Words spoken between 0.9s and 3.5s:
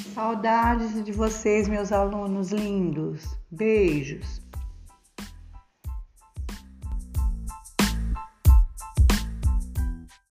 de vocês, meus alunos lindos.